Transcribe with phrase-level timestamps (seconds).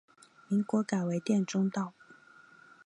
[0.47, 1.93] 民国改为滇中道。